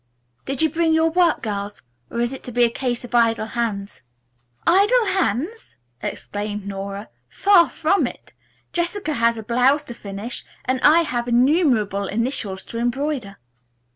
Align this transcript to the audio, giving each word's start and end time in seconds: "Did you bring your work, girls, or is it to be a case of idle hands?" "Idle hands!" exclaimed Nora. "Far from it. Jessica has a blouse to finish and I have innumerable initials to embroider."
"Did 0.45 0.63
you 0.63 0.69
bring 0.71 0.93
your 0.95 1.11
work, 1.11 1.43
girls, 1.43 1.83
or 2.09 2.19
is 2.21 2.33
it 2.33 2.41
to 2.45 2.51
be 2.51 2.63
a 2.63 2.71
case 2.71 3.03
of 3.03 3.13
idle 3.13 3.45
hands?" 3.45 4.01
"Idle 4.65 5.05
hands!" 5.05 5.77
exclaimed 6.01 6.65
Nora. 6.67 7.09
"Far 7.29 7.69
from 7.69 8.07
it. 8.07 8.33
Jessica 8.73 9.13
has 9.13 9.37
a 9.37 9.43
blouse 9.43 9.83
to 9.83 9.93
finish 9.93 10.43
and 10.65 10.81
I 10.81 11.01
have 11.01 11.27
innumerable 11.27 12.07
initials 12.07 12.63
to 12.63 12.79
embroider." 12.79 13.37